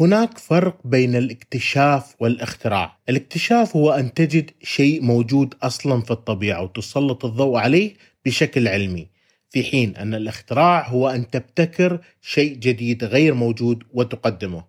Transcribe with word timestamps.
هناك 0.00 0.38
فرق 0.38 0.76
بين 0.84 1.16
الاكتشاف 1.16 2.14
والاختراع. 2.20 2.98
الاكتشاف 3.08 3.76
هو 3.76 3.90
أن 3.90 4.14
تجد 4.14 4.50
شيء 4.62 5.02
موجود 5.02 5.54
أصلا 5.62 6.02
في 6.02 6.10
الطبيعة 6.10 6.62
وتسلط 6.62 7.24
الضوء 7.24 7.58
عليه 7.58 7.94
بشكل 8.24 8.68
علمي. 8.68 9.08
في 9.50 9.64
حين 9.64 9.96
أن 9.96 10.14
الاختراع 10.14 10.88
هو 10.88 11.08
أن 11.08 11.30
تبتكر 11.30 12.00
شيء 12.22 12.56
جديد 12.56 13.04
غير 13.04 13.34
موجود 13.34 13.82
وتقدمه. 13.92 14.64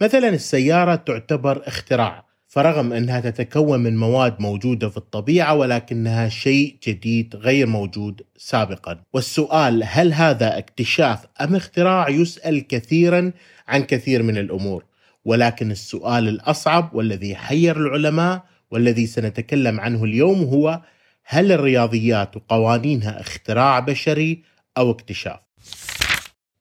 مثلا 0.00 0.28
السيارة 0.28 0.94
تعتبر 0.94 1.62
اختراع، 1.66 2.24
فرغم 2.52 2.92
أنها 2.92 3.20
تتكون 3.20 3.80
من 3.80 3.96
مواد 3.96 4.40
موجودة 4.40 4.88
في 4.88 4.96
الطبيعة 4.96 5.54
ولكنها 5.54 6.28
شيء 6.28 6.76
جديد 6.86 7.36
غير 7.36 7.66
موجود 7.66 8.22
سابقا. 8.36 9.02
والسؤال 9.12 9.82
هل 9.86 10.12
هذا 10.12 10.58
اكتشاف 10.58 11.26
أم 11.40 11.56
اختراع 11.56 12.08
يسأل 12.08 12.66
كثيرا 12.66 13.32
عن 13.68 13.82
كثير 13.82 14.22
من 14.22 14.38
الأمور. 14.38 14.84
ولكن 15.24 15.70
السؤال 15.70 16.28
الأصعب 16.28 16.94
والذي 16.94 17.36
حير 17.36 17.76
العلماء 17.76 18.44
والذي 18.70 19.06
سنتكلم 19.06 19.80
عنه 19.80 20.04
اليوم 20.04 20.42
هو 20.42 20.80
هل 21.24 21.52
الرياضيات 21.52 22.36
وقوانينها 22.36 23.20
اختراع 23.20 23.78
بشري 23.78 24.42
أو 24.78 24.90
اكتشاف؟ 24.90 25.40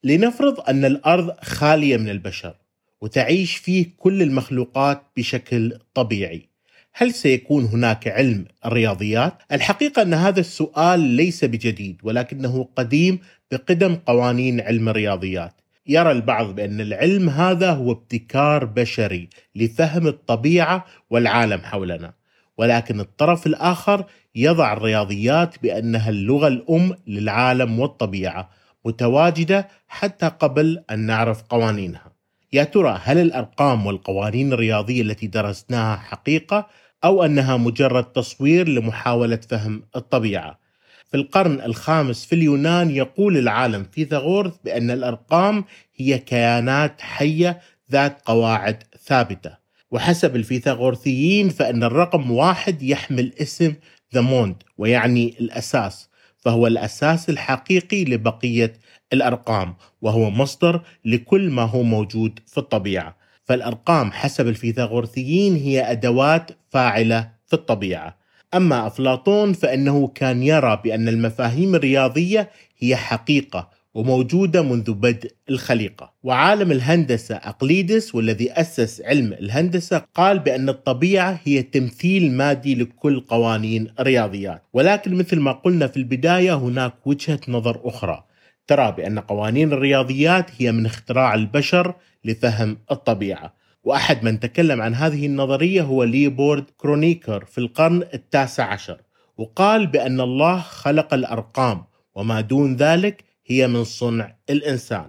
لنفرض 0.04 0.60
أن 0.70 0.86
الأرض 0.86 1.36
خالية 1.44 1.98
من 1.98 2.10
البشر 2.10 2.56
وتعيش 3.02 3.56
فيه 3.56 3.86
كل 3.98 4.22
المخلوقات 4.22 5.04
بشكل 5.18 5.78
طبيعي. 5.94 6.50
هل 6.94 7.14
سيكون 7.14 7.66
هناك 7.66 8.08
علم 8.08 8.46
الرياضيات؟ 8.66 9.34
الحقيقة 9.52 10.02
أن 10.02 10.14
هذا 10.14 10.40
السؤال 10.40 11.00
ليس 11.00 11.46
بجديد 11.46 12.02
ولكنه 12.04 12.68
قديم 12.76 13.20
بقدم 13.52 13.96
قوانين 13.96 14.62
علم 14.62 14.90
الرياضيات. 14.90 15.54
يرى 15.88 16.12
البعض 16.12 16.56
بأن 16.56 16.82
العلم 16.82 17.30
هذا 17.30 17.72
هو 17.72 17.92
ابتكار 17.92 18.66
بشري 18.66 19.30
لفهم 19.56 20.08
الطبيعة 20.08 20.86
والعالم 21.10 21.62
حولنا. 21.62 22.14
ولكن 22.58 23.00
الطرف 23.00 23.48
الآخر 23.48 24.06
يضع 24.36 24.74
الرياضيات 24.74 25.56
بأنها 25.64 26.10
اللغة 26.10 26.48
الأم 26.48 26.96
للعالم 27.08 27.80
والطبيعة 27.80 28.50
متواجدة 28.86 29.68
حتى 29.88 30.28
قبل 30.28 30.84
أن 30.92 31.00
نعرف 31.00 31.42
قوانينها. 31.42 32.11
يا 32.54 32.64
ترى 32.64 33.00
هل 33.04 33.18
الأرقام 33.18 33.86
والقوانين 33.86 34.54
الرياضية 34.54 35.02
التي 35.02 35.28
درسناها 35.28 35.96
حقيقة 35.96 36.68
أو 37.04 37.26
أنها 37.26 37.58
مجرد 37.58 38.04
تصوير 38.04 38.68
لمحاولة 38.68 39.40
فهم 39.50 39.84
الطبيعة؟ 39.96 40.60
في 41.08 41.18
القرن 41.18 41.62
الخامس 41.62 42.26
في 42.26 42.36
اليونان 42.36 42.90
يقول 42.90 43.38
العالم 43.38 43.84
فيثاغورث 43.92 44.54
بأن 44.64 44.92
الأرقام 44.92 45.66
هي 45.96 46.18
كيانات 46.18 47.02
حية 47.02 47.60
ذات 47.92 48.22
قواعد 48.26 48.84
ثابتة. 49.06 49.58
وحسب 49.92 50.36
الفيثاغورثيين 50.36 51.50
فإن 51.50 51.84
الرقم 51.84 52.32
واحد 52.32 52.84
يحمل 52.84 53.34
اسم 53.42 53.74
the 54.14 54.22
monad 54.22 54.64
ويعني 54.78 55.36
الأساس 55.40 56.10
فهو 56.42 56.68
الأساس 56.68 57.30
الحقيقي 57.30 58.06
لبقية 58.06 58.74
الأرقام 59.14 59.76
وهو 60.02 60.30
مصدر 60.30 60.82
لكل 61.06 61.50
ما 61.50 61.62
هو 61.62 61.84
موجود 61.84 62.40
في 62.48 62.58
الطبيعة. 62.58 63.16
فالأرقام 63.44 64.12
حسب 64.12 64.48
الفيثاغورثيين 64.48 65.56
هي 65.56 65.92
أدوات 65.92 66.52
فاعلة 66.70 67.32
في 67.48 67.54
الطبيعة. 67.54 68.18
أما 68.54 68.88
أفلاطون 68.88 69.54
فإنه 69.54 70.08
كان 70.08 70.44
يرى 70.44 70.82
بأن 70.84 71.08
المفاهيم 71.08 71.76
الرياضية 71.76 72.50
هي 72.80 72.96
حقيقة 72.96 73.70
وموجودة 73.94 74.62
منذ 74.62 74.94
بدء 74.94 75.32
الخليقة. 75.50 76.14
وعالم 76.24 76.72
الهندسة 76.72 77.36
أقليدس 77.36 78.16
والذي 78.16 78.52
أسس 78.52 79.02
علم 79.02 79.34
الهندسة 79.34 80.04
قال 80.16 80.40
بأن 80.40 80.70
الطبيعة 80.70 81.40
هي 81.44 81.64
تمثيل 81.64 82.32
مادي 82.32 82.76
لكل 82.76 83.20
قوانين 83.20 83.94
الرياضيات. 84.00 84.64
ولكن 84.74 85.16
مثل 85.16 85.40
ما 85.40 85.52
قلنا 85.52 85.88
في 85.88 85.98
البداية 85.98 86.54
هناك 86.56 87.08
وجهة 87.08 87.40
نظر 87.48 87.82
أخرى 87.84 88.24
ترى 88.68 88.92
بأن 88.92 89.20
قوانين 89.20 89.74
الرياضيات 89.74 90.46
هي 90.58 90.72
من 90.72 90.86
اختراع 90.86 91.34
البشر 91.34 91.96
لفهم 92.26 92.78
الطبيعة. 92.92 93.54
وأحد 93.84 94.24
من 94.24 94.40
تكلم 94.40 94.82
عن 94.82 94.96
هذه 94.96 95.26
النظرية 95.26 95.82
هو 95.82 96.04
ليوبولد 96.04 96.66
كرونيكر 96.78 97.46
في 97.46 97.58
القرن 97.58 98.04
التاسع 98.14 98.64
عشر 98.64 99.02
وقال 99.38 99.88
بأن 99.88 100.22
الله 100.22 100.60
خلق 100.60 101.14
الأرقام 101.14 101.84
وما 102.16 102.42
دون 102.42 102.76
ذلك 102.76 103.24
هي 103.46 103.68
من 103.68 103.84
صنع 103.84 104.36
الإنسان 104.50 105.06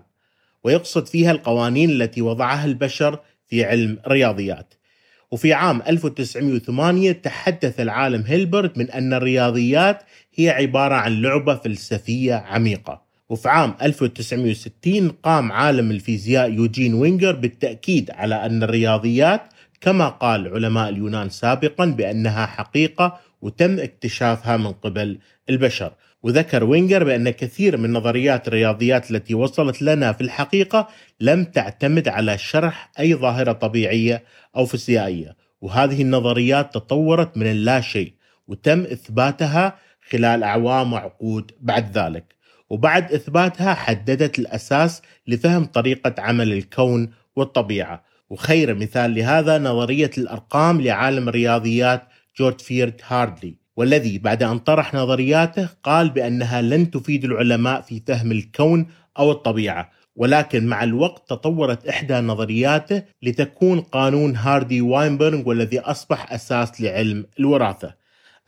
ويقصد 0.64 1.06
فيها 1.06 1.30
القوانين 1.30 1.90
التي 1.90 2.22
وضعها 2.22 2.64
البشر 2.64 3.18
في 3.46 3.64
علم 3.64 3.98
الرياضيات. 4.06 4.74
وفي 5.30 5.52
عام 5.52 5.82
1908 5.88 7.12
تحدث 7.12 7.80
العالم 7.80 8.24
هيلبرت 8.26 8.78
من 8.78 8.90
أن 8.90 9.12
الرياضيات 9.12 10.02
هي 10.34 10.50
عبارة 10.50 10.94
عن 10.94 11.22
لعبة 11.22 11.54
فلسفية 11.54 12.34
عميقة. 12.34 13.02
وفي 13.28 13.48
عام 13.48 13.74
1960 13.82 15.08
قام 15.08 15.52
عالم 15.52 15.90
الفيزياء 15.90 16.52
يوجين 16.52 16.94
وينجر 16.94 17.32
بالتأكيد 17.32 18.10
على 18.10 18.34
أن 18.34 18.62
الرياضيات 18.62 19.42
كما 19.80 20.08
قال 20.08 20.54
علماء 20.54 20.88
اليونان 20.88 21.28
سابقا 21.28 21.84
بأنها 21.84 22.46
حقيقة 22.46 23.20
وتم 23.42 23.80
اكتشافها 23.80 24.56
من 24.56 24.72
قبل 24.72 25.18
البشر. 25.50 25.92
وذكر 26.22 26.64
وينجر 26.64 27.04
بأن 27.04 27.30
كثير 27.30 27.76
من 27.76 27.92
نظريات 27.92 28.48
الرياضيات 28.48 29.10
التي 29.10 29.34
وصلت 29.34 29.82
لنا 29.82 30.12
في 30.12 30.20
الحقيقة 30.20 30.88
لم 31.20 31.44
تعتمد 31.44 32.08
على 32.08 32.38
شرح 32.38 32.90
أي 33.00 33.14
ظاهرة 33.14 33.52
طبيعية 33.52 34.24
أو 34.56 34.66
فيزيائية. 34.66 35.36
وهذه 35.60 36.02
النظريات 36.02 36.74
تطورت 36.74 37.36
من 37.36 37.46
اللا 37.46 37.80
شيء 37.80 38.12
وتم 38.48 38.80
إثباتها 38.80 39.78
خلال 40.10 40.42
أعوام 40.42 40.92
وعقود 40.92 41.52
بعد 41.60 41.98
ذلك. 41.98 42.34
وبعد 42.70 43.12
إثباتها 43.12 43.74
حددت 43.74 44.38
الأساس 44.38 45.02
لفهم 45.26 45.64
طريقة 45.64 46.14
عمل 46.18 46.52
الكون 46.52 47.10
والطبيعة. 47.36 48.04
وخير 48.30 48.74
مثال 48.74 49.14
لهذا 49.14 49.58
نظرية 49.58 50.10
الأرقام 50.18 50.80
لعالم 50.80 51.28
الرياضيات 51.28 52.02
جودفري 52.38 53.00
هاردي 53.06 53.54
والذي 53.76 54.18
بعد 54.18 54.42
أن 54.42 54.58
طرح 54.58 54.94
نظرياته 54.94 55.68
قال 55.82 56.10
بأنها 56.10 56.62
لن 56.62 56.90
تفيد 56.90 57.24
العلماء 57.24 57.80
في 57.80 58.02
فهم 58.06 58.32
الكون 58.32 58.86
أو 59.18 59.30
الطبيعة 59.30 59.90
ولكن 60.16 60.66
مع 60.66 60.84
الوقت 60.84 61.30
تطورت 61.30 61.86
إحدى 61.86 62.14
نظرياته 62.14 63.02
لتكون 63.22 63.80
قانون 63.80 64.36
هاردي 64.36 64.80
واينبرغ 64.80 65.48
والذي 65.48 65.80
أصبح 65.80 66.32
أساس 66.32 66.80
لعلم 66.80 67.26
الوراثة. 67.38 67.94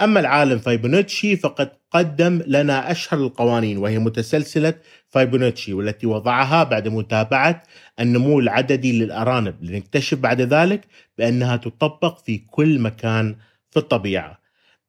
أما 0.00 0.20
العالم 0.20 0.58
فايبونيتشي 0.58 1.36
فقد 1.36 1.70
قدم 1.90 2.42
لنا 2.46 2.90
أشهر 2.90 3.20
القوانين 3.20 3.78
وهي 3.78 3.98
متسلسلة 3.98 4.74
فايبونيتشي 5.08 5.72
والتي 5.72 6.06
وضعها 6.06 6.64
بعد 6.64 6.88
متابعة 6.88 7.62
النمو 8.00 8.38
العددي 8.40 9.00
للأرانب 9.00 9.64
لنكتشف 9.64 10.18
بعد 10.18 10.40
ذلك 10.40 10.80
بأنها 11.18 11.56
تطبق 11.56 12.18
في 12.18 12.38
كل 12.38 12.78
مكان 12.78 13.36
في 13.74 13.80
الطبيعة. 13.80 14.38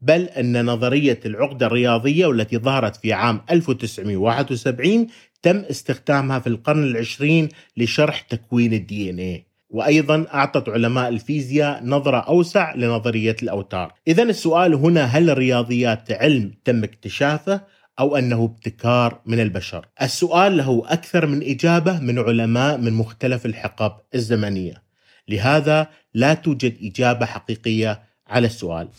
بل 0.01 0.21
أن 0.21 0.65
نظرية 0.65 1.19
العقدة 1.25 1.65
الرياضية 1.65 2.25
والتي 2.25 2.57
ظهرت 2.57 2.95
في 2.95 3.13
عام 3.13 3.41
1971 3.51 5.07
تم 5.41 5.57
استخدامها 5.57 6.39
في 6.39 6.47
القرن 6.47 6.83
العشرين 6.83 7.49
لشرح 7.77 8.21
تكوين 8.21 8.73
ال 8.73 9.09
DNA 9.09 9.45
وأيضا 9.69 10.25
أعطت 10.33 10.69
علماء 10.69 11.09
الفيزياء 11.09 11.85
نظرة 11.85 12.17
أوسع 12.17 12.75
لنظرية 12.75 13.35
الأوتار. 13.43 13.93
اذا 14.07 14.23
السؤال 14.23 14.73
هنا 14.73 15.03
هل 15.03 15.29
الرياضيات 15.29 16.11
علم 16.11 16.51
تم 16.65 16.83
اكتشافه 16.83 17.61
أو 17.99 18.17
أنه 18.17 18.43
ابتكار 18.43 19.21
من 19.25 19.39
البشر؟ 19.39 19.85
السؤال 20.01 20.57
له 20.57 20.83
أكثر 20.85 21.25
من 21.25 21.43
إجابة 21.43 21.99
من 21.99 22.19
علماء 22.19 22.77
من 22.77 22.93
مختلف 22.93 23.45
الحقب 23.45 23.91
الزمنية. 24.15 24.83
لهذا 25.27 25.87
لا 26.13 26.33
توجد 26.33 26.77
إجابة 26.83 27.25
حقيقية 27.25 28.01
على 28.27 28.47
السؤال. 28.47 28.89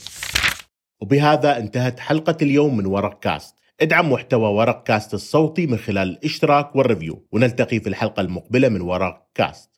وبهذا 1.01 1.59
انتهت 1.59 2.01
حلقة 2.01 2.37
اليوم 2.43 2.77
من 2.77 2.87
ورق 2.87 3.19
كاست. 3.19 3.55
ادعم 3.81 4.13
محتوى 4.13 4.49
ورق 4.49 4.83
كاست 4.83 5.15
الصوتي 5.15 5.67
من 5.67 5.79
خلال 5.79 6.09
الاشتراك 6.09 6.77
وال 6.77 6.88
review. 6.88 7.27
ونلتقي 7.33 7.81
في 7.81 7.89
الحلقة 7.89 8.21
المقبلة 8.21 8.69
من 8.69 8.81
ورق 8.81 9.27
كاست. 9.35 9.76